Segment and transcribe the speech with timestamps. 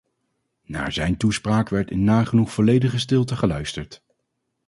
[0.63, 4.03] Naar zijn toespraak werd in nagenoeg volledige stilte geluisterd.